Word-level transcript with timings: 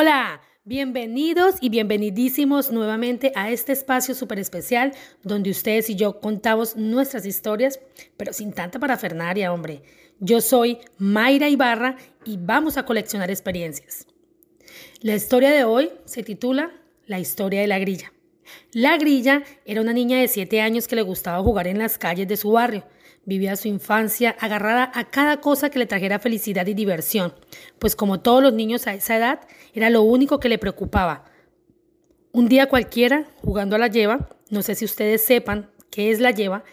Hola, 0.00 0.42
bienvenidos 0.64 1.56
y 1.60 1.70
bienvenidísimos 1.70 2.70
nuevamente 2.70 3.32
a 3.34 3.50
este 3.50 3.72
espacio 3.72 4.14
súper 4.14 4.38
especial 4.38 4.92
donde 5.24 5.50
ustedes 5.50 5.90
y 5.90 5.96
yo 5.96 6.20
contamos 6.20 6.76
nuestras 6.76 7.26
historias, 7.26 7.80
pero 8.16 8.32
sin 8.32 8.52
tanta 8.52 8.78
parafernaria, 8.78 9.52
hombre. 9.52 9.82
Yo 10.20 10.40
soy 10.40 10.78
Mayra 10.98 11.48
Ibarra 11.48 11.96
y 12.24 12.36
vamos 12.36 12.76
a 12.76 12.84
coleccionar 12.84 13.28
experiencias. 13.28 14.06
La 15.00 15.16
historia 15.16 15.50
de 15.50 15.64
hoy 15.64 15.90
se 16.04 16.22
titula 16.22 16.70
La 17.06 17.18
historia 17.18 17.60
de 17.60 17.66
la 17.66 17.80
grilla. 17.80 18.12
La 18.70 18.98
grilla 18.98 19.42
era 19.64 19.80
una 19.80 19.92
niña 19.92 20.18
de 20.18 20.28
7 20.28 20.60
años 20.60 20.86
que 20.86 20.94
le 20.94 21.02
gustaba 21.02 21.42
jugar 21.42 21.66
en 21.66 21.78
las 21.80 21.98
calles 21.98 22.28
de 22.28 22.36
su 22.36 22.52
barrio. 22.52 22.84
Vivía 23.28 23.56
su 23.56 23.68
infancia 23.68 24.34
agarrada 24.40 24.90
a 24.94 25.04
cada 25.10 25.42
cosa 25.42 25.68
que 25.68 25.78
le 25.78 25.84
trajera 25.84 26.18
felicidad 26.18 26.66
y 26.66 26.72
diversión, 26.72 27.34
pues 27.78 27.94
como 27.94 28.20
todos 28.20 28.42
los 28.42 28.54
niños 28.54 28.86
a 28.86 28.94
esa 28.94 29.18
edad, 29.18 29.40
era 29.74 29.90
lo 29.90 30.00
único 30.00 30.40
que 30.40 30.48
le 30.48 30.56
preocupaba. 30.56 31.24
Un 32.32 32.48
día 32.48 32.70
cualquiera, 32.70 33.26
jugando 33.42 33.76
a 33.76 33.78
la 33.78 33.88
lleva, 33.88 34.30
no 34.48 34.62
sé 34.62 34.74
si 34.74 34.86
ustedes 34.86 35.20
sepan 35.20 35.68
qué 35.90 36.10
es 36.10 36.20
la 36.20 36.30
lleva, 36.30 36.64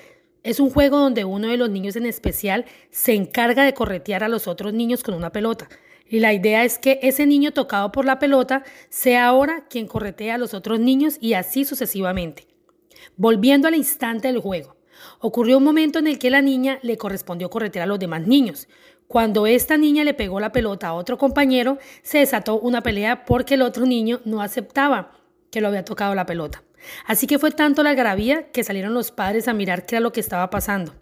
es 0.43 0.61
un 0.61 0.69
juego 0.69 0.97
donde 0.97 1.25
uno 1.25 1.49
de 1.49 1.57
los 1.57 1.69
niños 1.69 1.97
en 1.97 2.05
especial 2.05 2.63
se 2.89 3.15
encarga 3.15 3.65
de 3.65 3.73
corretear 3.73 4.23
a 4.23 4.29
los 4.29 4.47
otros 4.47 4.71
niños 4.71 5.03
con 5.03 5.13
una 5.13 5.33
pelota. 5.33 5.67
Y 6.07 6.19
la 6.19 6.31
idea 6.31 6.63
es 6.63 6.79
que 6.79 7.01
ese 7.03 7.25
niño 7.25 7.51
tocado 7.51 7.91
por 7.91 8.05
la 8.05 8.17
pelota 8.17 8.63
sea 8.87 9.27
ahora 9.27 9.65
quien 9.69 9.87
corretea 9.87 10.35
a 10.35 10.37
los 10.37 10.53
otros 10.53 10.79
niños 10.79 11.17
y 11.19 11.33
así 11.33 11.65
sucesivamente. 11.65 12.47
Volviendo 13.17 13.67
al 13.67 13.75
instante 13.75 14.29
del 14.29 14.39
juego. 14.39 14.77
Ocurrió 15.19 15.57
un 15.57 15.63
momento 15.63 15.99
en 15.99 16.07
el 16.07 16.19
que 16.19 16.29
la 16.29 16.41
niña 16.41 16.79
le 16.81 16.97
correspondió 16.97 17.49
corretear 17.49 17.83
a 17.83 17.87
los 17.87 17.99
demás 17.99 18.27
niños. 18.27 18.67
Cuando 19.07 19.45
esta 19.45 19.77
niña 19.77 20.03
le 20.03 20.13
pegó 20.13 20.39
la 20.39 20.51
pelota 20.51 20.87
a 20.87 20.93
otro 20.93 21.17
compañero, 21.17 21.77
se 22.01 22.19
desató 22.19 22.59
una 22.59 22.81
pelea 22.81 23.25
porque 23.25 23.53
el 23.53 23.61
otro 23.61 23.85
niño 23.85 24.21
no 24.25 24.41
aceptaba 24.41 25.11
que 25.51 25.61
lo 25.61 25.67
había 25.67 25.85
tocado 25.85 26.15
la 26.15 26.25
pelota. 26.25 26.63
Así 27.05 27.27
que 27.27 27.39
fue 27.39 27.51
tanto 27.51 27.83
la 27.83 27.91
agravía 27.91 28.51
que 28.51 28.63
salieron 28.63 28.93
los 28.93 29.11
padres 29.11 29.47
a 29.47 29.53
mirar 29.53 29.85
qué 29.85 29.95
era 29.95 30.01
lo 30.01 30.11
que 30.11 30.19
estaba 30.19 30.49
pasando. 30.49 30.95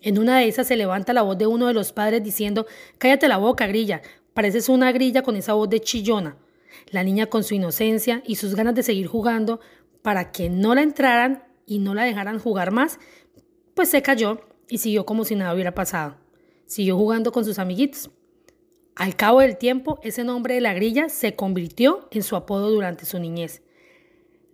En 0.00 0.18
una 0.18 0.38
de 0.38 0.48
esas 0.48 0.66
se 0.66 0.76
levanta 0.76 1.12
la 1.12 1.22
voz 1.22 1.38
de 1.38 1.46
uno 1.46 1.68
de 1.68 1.74
los 1.74 1.92
padres 1.92 2.22
diciendo, 2.22 2.66
Cállate 2.98 3.28
la 3.28 3.36
boca, 3.36 3.66
grilla, 3.66 4.02
pareces 4.34 4.68
una 4.68 4.90
grilla 4.90 5.22
con 5.22 5.36
esa 5.36 5.52
voz 5.52 5.68
de 5.70 5.80
chillona. 5.80 6.36
La 6.90 7.04
niña 7.04 7.26
con 7.26 7.44
su 7.44 7.54
inocencia 7.54 8.22
y 8.26 8.36
sus 8.36 8.54
ganas 8.54 8.74
de 8.74 8.82
seguir 8.82 9.06
jugando, 9.06 9.60
para 10.02 10.32
que 10.32 10.48
no 10.48 10.74
la 10.74 10.82
entraran 10.82 11.44
y 11.66 11.78
no 11.78 11.94
la 11.94 12.02
dejaran 12.02 12.40
jugar 12.40 12.72
más, 12.72 12.98
pues 13.74 13.88
se 13.88 14.02
cayó 14.02 14.40
y 14.68 14.78
siguió 14.78 15.06
como 15.06 15.24
si 15.24 15.34
nada 15.34 15.54
hubiera 15.54 15.74
pasado. 15.74 16.16
Siguió 16.66 16.96
jugando 16.96 17.32
con 17.32 17.44
sus 17.44 17.58
amiguitos. 17.58 18.10
Al 18.94 19.16
cabo 19.16 19.40
del 19.40 19.56
tiempo, 19.56 19.98
ese 20.02 20.24
nombre 20.24 20.54
de 20.54 20.60
la 20.60 20.74
grilla 20.74 21.08
se 21.08 21.34
convirtió 21.34 22.08
en 22.10 22.22
su 22.22 22.36
apodo 22.36 22.70
durante 22.70 23.06
su 23.06 23.18
niñez. 23.18 23.62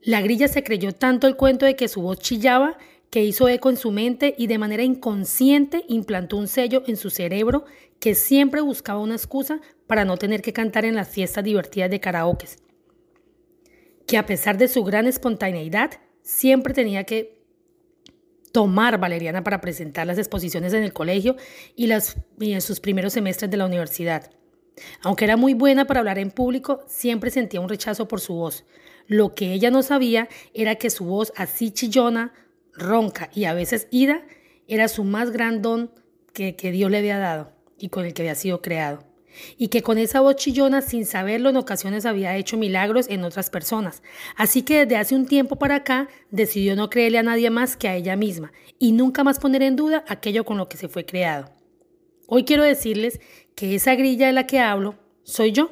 La 0.02 0.20
grilla 0.20 0.46
se 0.48 0.62
creyó 0.62 0.92
tanto 0.92 1.26
el 1.26 1.36
cuento 1.36 1.66
de 1.66 1.74
que 1.74 1.88
su 1.88 2.02
voz 2.02 2.18
chillaba 2.20 2.78
que 3.10 3.24
hizo 3.24 3.48
eco 3.48 3.70
en 3.70 3.76
su 3.76 3.90
mente 3.90 4.34
y 4.38 4.46
de 4.46 4.58
manera 4.58 4.82
inconsciente 4.82 5.84
implantó 5.88 6.36
un 6.36 6.46
sello 6.46 6.82
en 6.86 6.96
su 6.96 7.10
cerebro 7.10 7.64
que 7.98 8.14
siempre 8.14 8.60
buscaba 8.60 9.00
una 9.00 9.16
excusa 9.16 9.60
para 9.86 10.04
no 10.04 10.16
tener 10.16 10.42
que 10.42 10.52
cantar 10.52 10.84
en 10.84 10.94
las 10.94 11.08
fiestas 11.08 11.42
divertidas 11.42 11.90
de 11.90 12.00
karaoke. 12.00 12.46
Que 14.06 14.18
a 14.18 14.26
pesar 14.26 14.56
de 14.58 14.68
su 14.68 14.84
gran 14.84 15.06
espontaneidad, 15.06 15.92
siempre 16.22 16.74
tenía 16.74 17.04
que 17.04 17.37
tomar 18.58 18.98
valeriana 18.98 19.44
para 19.44 19.60
presentar 19.60 20.08
las 20.08 20.18
exposiciones 20.18 20.72
en 20.72 20.82
el 20.82 20.92
colegio 20.92 21.36
y, 21.76 21.86
las, 21.86 22.16
en 22.40 22.60
sus 22.60 22.80
primeros 22.80 23.12
semestres 23.12 23.48
de 23.48 23.56
la 23.56 23.66
universidad. 23.66 24.32
Aunque 25.00 25.26
era 25.26 25.36
muy 25.36 25.54
buena 25.54 25.86
para 25.86 26.00
hablar 26.00 26.18
en 26.18 26.32
público, 26.32 26.80
siempre 26.88 27.30
sentía 27.30 27.60
un 27.60 27.68
rechazo 27.68 28.08
por 28.08 28.20
su 28.20 28.34
voz. 28.34 28.64
Lo 29.06 29.36
que 29.36 29.52
ella 29.52 29.70
no 29.70 29.84
sabía 29.84 30.28
era 30.54 30.74
que 30.74 30.90
su 30.90 31.04
voz 31.04 31.32
así 31.36 31.70
chillona, 31.70 32.34
ronca 32.72 33.30
y 33.32 33.44
a 33.44 33.54
veces 33.54 33.86
ida 33.92 34.26
era 34.66 34.88
su 34.88 35.04
más 35.04 35.30
gran 35.30 35.62
don 35.62 35.92
que, 36.32 36.56
que 36.56 36.72
Dios 36.72 36.90
le 36.90 36.98
había 36.98 37.18
dado 37.18 37.52
y 37.78 37.90
con 37.90 38.06
el 38.06 38.12
que 38.12 38.22
había 38.22 38.34
sido 38.34 38.60
creado 38.60 39.07
y 39.56 39.68
que 39.68 39.82
con 39.82 39.98
esa 39.98 40.20
voz 40.20 40.36
chillona, 40.36 40.82
sin 40.82 41.06
saberlo, 41.06 41.50
en 41.50 41.56
ocasiones 41.56 42.06
había 42.06 42.36
hecho 42.36 42.56
milagros 42.56 43.06
en 43.08 43.24
otras 43.24 43.50
personas. 43.50 44.02
Así 44.36 44.62
que 44.62 44.84
desde 44.84 44.96
hace 44.96 45.14
un 45.14 45.26
tiempo 45.26 45.56
para 45.56 45.76
acá 45.76 46.08
decidió 46.30 46.76
no 46.76 46.90
creerle 46.90 47.18
a 47.18 47.22
nadie 47.22 47.50
más 47.50 47.76
que 47.76 47.88
a 47.88 47.96
ella 47.96 48.16
misma 48.16 48.52
y 48.78 48.92
nunca 48.92 49.24
más 49.24 49.38
poner 49.38 49.62
en 49.62 49.76
duda 49.76 50.04
aquello 50.08 50.44
con 50.44 50.58
lo 50.58 50.68
que 50.68 50.76
se 50.76 50.88
fue 50.88 51.04
creado. 51.04 51.50
Hoy 52.26 52.44
quiero 52.44 52.62
decirles 52.62 53.20
que 53.54 53.74
esa 53.74 53.94
grilla 53.94 54.26
de 54.26 54.32
la 54.32 54.46
que 54.46 54.60
hablo 54.60 54.96
soy 55.22 55.52
yo 55.52 55.70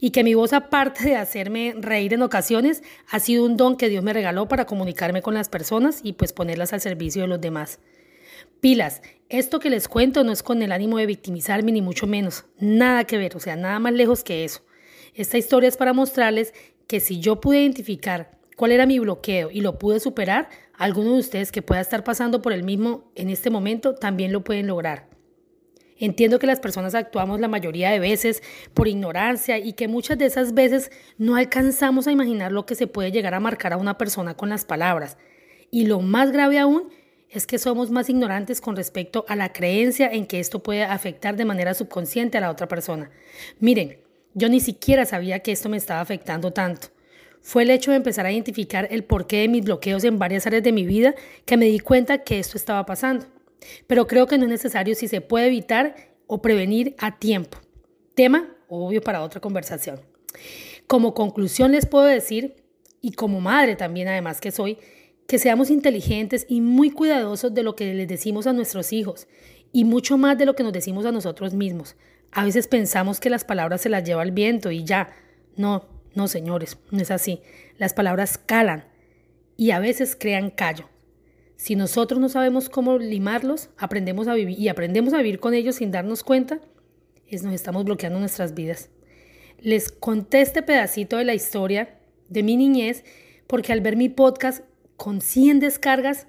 y 0.00 0.10
que 0.10 0.24
mi 0.24 0.34
voz, 0.34 0.52
aparte 0.52 1.04
de 1.04 1.16
hacerme 1.16 1.74
reír 1.78 2.14
en 2.14 2.22
ocasiones, 2.22 2.82
ha 3.10 3.20
sido 3.20 3.44
un 3.44 3.56
don 3.56 3.76
que 3.76 3.88
Dios 3.88 4.02
me 4.02 4.12
regaló 4.12 4.48
para 4.48 4.66
comunicarme 4.66 5.22
con 5.22 5.34
las 5.34 5.48
personas 5.48 6.00
y 6.02 6.14
pues 6.14 6.32
ponerlas 6.32 6.72
al 6.72 6.80
servicio 6.80 7.22
de 7.22 7.28
los 7.28 7.40
demás. 7.40 7.78
Pilas, 8.60 9.02
esto 9.28 9.58
que 9.58 9.70
les 9.70 9.88
cuento 9.88 10.24
no 10.24 10.32
es 10.32 10.42
con 10.42 10.62
el 10.62 10.72
ánimo 10.72 10.98
de 10.98 11.06
victimizarme 11.06 11.72
ni 11.72 11.82
mucho 11.82 12.06
menos, 12.06 12.44
nada 12.58 13.04
que 13.04 13.18
ver, 13.18 13.36
o 13.36 13.40
sea, 13.40 13.56
nada 13.56 13.78
más 13.78 13.92
lejos 13.92 14.22
que 14.22 14.44
eso. 14.44 14.62
Esta 15.14 15.38
historia 15.38 15.68
es 15.68 15.76
para 15.76 15.92
mostrarles 15.92 16.54
que 16.86 17.00
si 17.00 17.20
yo 17.20 17.40
pude 17.40 17.60
identificar 17.60 18.38
cuál 18.56 18.72
era 18.72 18.86
mi 18.86 18.98
bloqueo 18.98 19.50
y 19.50 19.60
lo 19.60 19.78
pude 19.78 20.00
superar, 20.00 20.48
alguno 20.74 21.12
de 21.14 21.20
ustedes 21.20 21.52
que 21.52 21.62
pueda 21.62 21.80
estar 21.80 22.04
pasando 22.04 22.42
por 22.42 22.52
el 22.52 22.62
mismo 22.62 23.10
en 23.14 23.30
este 23.30 23.50
momento 23.50 23.94
también 23.94 24.32
lo 24.32 24.44
pueden 24.44 24.66
lograr. 24.66 25.08
Entiendo 25.98 26.38
que 26.38 26.46
las 26.46 26.60
personas 26.60 26.94
actuamos 26.94 27.40
la 27.40 27.48
mayoría 27.48 27.90
de 27.90 27.98
veces 27.98 28.42
por 28.74 28.86
ignorancia 28.86 29.58
y 29.58 29.72
que 29.72 29.88
muchas 29.88 30.18
de 30.18 30.26
esas 30.26 30.52
veces 30.52 30.90
no 31.16 31.36
alcanzamos 31.36 32.06
a 32.06 32.12
imaginar 32.12 32.52
lo 32.52 32.66
que 32.66 32.74
se 32.74 32.86
puede 32.86 33.12
llegar 33.12 33.32
a 33.32 33.40
marcar 33.40 33.72
a 33.72 33.78
una 33.78 33.96
persona 33.96 34.36
con 34.36 34.50
las 34.50 34.66
palabras. 34.66 35.16
Y 35.70 35.86
lo 35.86 36.00
más 36.00 36.32
grave 36.32 36.58
aún 36.58 36.90
es 37.38 37.46
que 37.46 37.58
somos 37.58 37.90
más 37.90 38.08
ignorantes 38.08 38.60
con 38.60 38.76
respecto 38.76 39.24
a 39.28 39.36
la 39.36 39.52
creencia 39.52 40.08
en 40.10 40.26
que 40.26 40.40
esto 40.40 40.62
puede 40.62 40.82
afectar 40.82 41.36
de 41.36 41.44
manera 41.44 41.74
subconsciente 41.74 42.38
a 42.38 42.40
la 42.40 42.50
otra 42.50 42.68
persona. 42.68 43.10
Miren, 43.60 43.98
yo 44.34 44.48
ni 44.48 44.60
siquiera 44.60 45.04
sabía 45.04 45.40
que 45.40 45.52
esto 45.52 45.68
me 45.68 45.76
estaba 45.76 46.00
afectando 46.00 46.52
tanto. 46.52 46.88
Fue 47.40 47.62
el 47.62 47.70
hecho 47.70 47.90
de 47.90 47.98
empezar 47.98 48.26
a 48.26 48.32
identificar 48.32 48.88
el 48.90 49.04
porqué 49.04 49.38
de 49.38 49.48
mis 49.48 49.64
bloqueos 49.64 50.04
en 50.04 50.18
varias 50.18 50.46
áreas 50.46 50.62
de 50.62 50.72
mi 50.72 50.84
vida 50.84 51.14
que 51.44 51.56
me 51.56 51.66
di 51.66 51.78
cuenta 51.78 52.24
que 52.24 52.38
esto 52.38 52.58
estaba 52.58 52.84
pasando. 52.86 53.26
Pero 53.86 54.06
creo 54.06 54.26
que 54.26 54.36
no 54.36 54.44
es 54.44 54.50
necesario 54.50 54.94
si 54.94 55.08
se 55.08 55.20
puede 55.20 55.46
evitar 55.46 55.94
o 56.26 56.42
prevenir 56.42 56.96
a 56.98 57.18
tiempo. 57.18 57.58
Tema 58.14 58.48
obvio 58.68 59.00
para 59.00 59.22
otra 59.22 59.40
conversación. 59.40 60.00
Como 60.86 61.14
conclusión 61.14 61.72
les 61.72 61.86
puedo 61.86 62.04
decir, 62.04 62.56
y 63.00 63.12
como 63.12 63.40
madre 63.40 63.76
también 63.76 64.08
además 64.08 64.40
que 64.40 64.50
soy, 64.50 64.78
que 65.26 65.38
seamos 65.38 65.70
inteligentes 65.70 66.46
y 66.48 66.60
muy 66.60 66.90
cuidadosos 66.90 67.52
de 67.52 67.62
lo 67.62 67.74
que 67.76 67.92
les 67.94 68.08
decimos 68.08 68.46
a 68.46 68.52
nuestros 68.52 68.92
hijos 68.92 69.26
y 69.72 69.84
mucho 69.84 70.18
más 70.18 70.38
de 70.38 70.46
lo 70.46 70.54
que 70.54 70.62
nos 70.62 70.72
decimos 70.72 71.04
a 71.06 71.12
nosotros 71.12 71.54
mismos. 71.54 71.96
A 72.32 72.44
veces 72.44 72.68
pensamos 72.68 73.20
que 73.20 73.30
las 73.30 73.44
palabras 73.44 73.80
se 73.80 73.88
las 73.88 74.04
lleva 74.04 74.22
el 74.22 74.30
viento 74.30 74.70
y 74.70 74.84
ya. 74.84 75.10
No, 75.56 75.86
no, 76.14 76.28
señores, 76.28 76.78
no 76.90 77.00
es 77.00 77.10
así. 77.10 77.40
Las 77.78 77.94
palabras 77.94 78.38
calan 78.38 78.84
y 79.56 79.70
a 79.70 79.78
veces 79.78 80.16
crean 80.16 80.50
callo. 80.50 80.88
Si 81.56 81.74
nosotros 81.74 82.20
no 82.20 82.28
sabemos 82.28 82.68
cómo 82.68 82.98
limarlos, 82.98 83.70
aprendemos 83.78 84.28
a 84.28 84.34
vivir 84.34 84.58
y 84.58 84.68
aprendemos 84.68 85.14
a 85.14 85.18
vivir 85.18 85.40
con 85.40 85.54
ellos 85.54 85.76
sin 85.76 85.90
darnos 85.90 86.22
cuenta, 86.22 86.60
es 87.26 87.42
nos 87.42 87.54
estamos 87.54 87.84
bloqueando 87.84 88.20
nuestras 88.20 88.54
vidas. 88.54 88.90
Les 89.58 89.90
conté 89.90 90.42
este 90.42 90.62
pedacito 90.62 91.16
de 91.16 91.24
la 91.24 91.34
historia 91.34 91.98
de 92.28 92.42
mi 92.42 92.56
niñez 92.56 93.04
porque 93.46 93.72
al 93.72 93.80
ver 93.80 93.96
mi 93.96 94.08
podcast 94.08 94.62
con 94.96 95.20
100 95.20 95.60
descargas, 95.60 96.26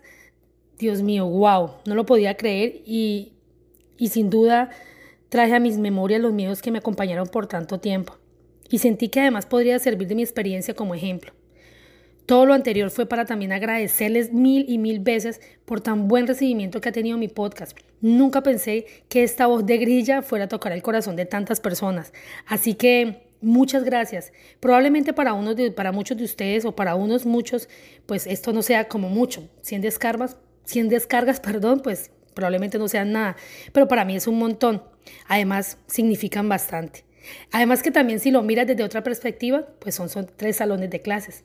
Dios 0.78 1.02
mío, 1.02 1.26
wow, 1.26 1.72
no 1.86 1.96
lo 1.96 2.06
podía 2.06 2.38
creer 2.38 2.82
y, 2.86 3.34
y 3.98 4.10
sin 4.10 4.30
duda 4.30 4.70
traje 5.30 5.56
a 5.56 5.60
mis 5.60 5.78
memorias 5.78 6.22
los 6.22 6.34
miedos 6.34 6.62
que 6.62 6.72
me 6.72 6.78
acompañaron 6.78 7.28
por 7.28 7.48
tanto 7.48 7.80
tiempo. 7.80 8.18
Y 8.70 8.80
sentí 8.80 9.10
que 9.10 9.22
además 9.22 9.46
podría 9.46 9.80
servir 9.80 10.08
de 10.08 10.16
mi 10.16 10.24
experiencia 10.24 10.74
como 10.74 10.94
ejemplo. 10.94 11.34
Todo 12.26 12.46
lo 12.46 12.54
anterior 12.54 12.92
fue 12.92 13.06
para 13.06 13.26
también 13.26 13.54
agradecerles 13.54 14.34
mil 14.34 14.66
y 14.68 14.78
mil 14.80 15.00
veces 15.00 15.40
por 15.64 15.80
tan 15.80 16.10
buen 16.10 16.28
recibimiento 16.28 16.82
que 16.82 16.90
ha 16.90 16.92
tenido 16.92 17.18
mi 17.18 17.30
podcast. 17.30 17.78
Nunca 18.02 18.44
pensé 18.44 18.86
que 19.08 19.24
esta 19.24 19.48
voz 19.48 19.66
de 19.66 19.78
grilla 19.78 20.22
fuera 20.22 20.46
a 20.46 20.50
tocar 20.50 20.74
el 20.74 20.82
corazón 20.82 21.16
de 21.16 21.26
tantas 21.26 21.62
personas. 21.62 22.12
Así 22.46 22.74
que 22.74 23.27
Muchas 23.42 23.84
gracias. 23.84 24.32
Probablemente 24.60 25.14
para 25.14 25.34
unos 25.34 25.56
para 25.76 25.92
muchos 25.92 26.18
de 26.18 26.24
ustedes 26.24 26.66
o 26.66 26.76
para 26.76 26.96
unos 26.96 27.26
muchos, 27.26 27.70
pues 28.06 28.26
esto 28.26 28.54
no 28.54 28.62
sea 28.62 28.88
como 28.88 29.10
mucho. 29.10 29.48
100 29.62 29.82
descargas, 29.82 30.38
100 30.66 30.90
descargas, 30.90 31.40
perdón, 31.42 31.82
pues 31.82 32.12
probablemente 32.34 32.78
no 32.78 32.88
sean 32.88 33.12
nada, 33.12 33.36
pero 33.74 33.88
para 33.88 34.06
mí 34.06 34.16
es 34.16 34.28
un 34.28 34.38
montón. 34.38 34.84
Además, 35.28 35.78
significan 35.88 36.50
bastante. 36.50 37.06
Además 37.52 37.84
que 37.84 37.92
también 37.92 38.20
si 38.20 38.32
lo 38.32 38.42
miras 38.44 38.68
desde 38.68 38.84
otra 38.84 39.04
perspectiva, 39.04 39.68
pues 39.80 39.96
son, 39.96 40.10
son 40.10 40.28
tres 40.36 40.58
salones 40.58 40.90
de 40.90 41.02
clases. 41.02 41.44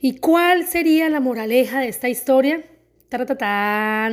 ¿Y 0.00 0.16
cuál 0.16 0.66
sería 0.66 1.08
la 1.08 1.20
moraleja 1.20 1.80
de 1.80 1.88
esta 1.88 2.08
historia? 2.08 2.64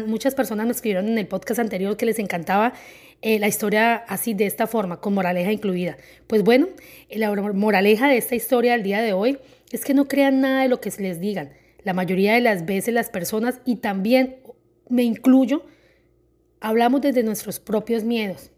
Muchas 0.08 0.34
personas 0.34 0.66
me 0.66 0.72
escribieron 0.72 1.08
en 1.08 1.18
el 1.18 1.28
podcast 1.28 1.60
anterior 1.60 1.96
que 1.98 2.06
les 2.06 2.18
encantaba 2.18 2.74
eh, 3.22 3.40
la 3.40 3.48
historia 3.48 3.96
así 3.96 4.34
de 4.34 4.46
esta 4.46 4.68
forma, 4.68 5.02
con 5.02 5.14
moraleja 5.14 5.52
incluida. 5.52 5.98
Pues 6.28 6.44
bueno, 6.44 6.68
la 7.10 7.34
moraleja 7.54 8.08
de 8.08 8.18
esta 8.18 8.36
historia 8.36 8.74
del 8.74 8.84
día 8.84 9.02
de 9.02 9.14
hoy 9.14 9.40
es 9.72 9.84
que 9.84 9.94
no 9.94 10.08
crean 10.08 10.42
nada 10.42 10.62
de 10.62 10.70
lo 10.70 10.80
que 10.80 10.92
se 10.92 11.02
les 11.02 11.20
digan. 11.20 11.52
La 11.84 11.94
mayoría 11.94 12.34
de 12.34 12.42
las 12.42 12.66
veces 12.66 12.94
las 12.94 13.10
personas, 13.10 13.60
y 13.66 13.78
también 13.78 14.38
me 14.90 15.04
incluyo, 15.04 15.66
hablamos 16.60 17.02
desde 17.02 17.24
nuestros 17.24 17.60
propios 17.60 18.04
miedos 18.04 18.52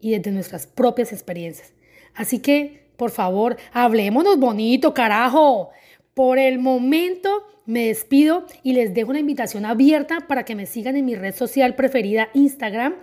y 0.00 0.12
desde 0.12 0.30
nuestras 0.30 0.66
propias 0.66 1.12
experiencias. 1.12 1.72
Así 2.14 2.40
que, 2.40 2.88
por 2.96 3.10
favor, 3.10 3.56
hablémonos 3.72 4.38
bonito, 4.38 4.92
carajo. 4.94 5.70
Por 6.14 6.38
el 6.38 6.58
momento 6.58 7.30
me 7.64 7.86
despido 7.86 8.46
y 8.62 8.74
les 8.74 8.92
dejo 8.92 9.10
una 9.10 9.20
invitación 9.20 9.64
abierta 9.64 10.26
para 10.28 10.44
que 10.44 10.54
me 10.54 10.66
sigan 10.66 10.96
en 10.96 11.06
mi 11.06 11.14
red 11.14 11.34
social 11.34 11.74
preferida, 11.74 12.28
Instagram, 12.34 12.96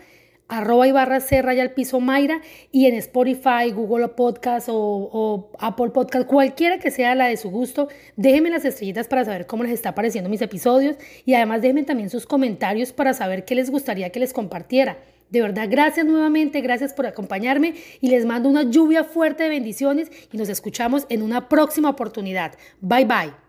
arroba 0.49 0.87
y 0.87 0.91
barra 0.91 1.21
serra 1.21 1.53
y 1.53 1.59
al 1.59 1.71
piso 1.71 1.99
Mayra 1.99 2.41
y 2.71 2.87
en 2.87 2.95
Spotify, 2.95 3.71
Google 3.73 4.09
Podcast 4.09 4.67
o, 4.69 5.51
Apple 5.59 5.91
Podcast, 5.91 6.27
cualquiera 6.27 6.79
que 6.79 6.91
sea 6.91 7.15
la 7.15 7.27
de 7.27 7.37
su 7.37 7.49
gusto, 7.49 7.87
déjenme 8.17 8.49
las 8.49 8.65
estrellitas 8.65 9.07
para 9.07 9.23
saber 9.23 9.45
cómo 9.45 9.63
les 9.63 9.71
está 9.71 9.95
pareciendo 9.95 10.29
mis 10.29 10.41
episodios 10.41 10.97
y 11.25 11.35
además 11.35 11.61
déjenme 11.61 11.83
también 11.83 12.09
sus 12.09 12.25
comentarios 12.25 12.91
para 12.91 13.13
saber 13.13 13.45
qué 13.45 13.55
les 13.55 13.69
gustaría 13.69 14.09
que 14.09 14.19
les 14.19 14.33
compartiera. 14.33 14.97
De 15.29 15.41
verdad, 15.41 15.67
gracias 15.69 16.05
nuevamente, 16.07 16.61
gracias 16.61 16.93
por 16.93 17.05
acompañarme 17.05 17.75
y 18.01 18.09
les 18.09 18.25
mando 18.25 18.49
una 18.49 18.63
lluvia 18.63 19.03
fuerte 19.03 19.43
de 19.43 19.49
bendiciones 19.49 20.11
y 20.31 20.37
nos 20.37 20.49
escuchamos 20.49 21.05
en 21.09 21.21
una 21.21 21.47
próxima 21.47 21.89
oportunidad. 21.89 22.53
Bye 22.81 23.05
bye. 23.05 23.48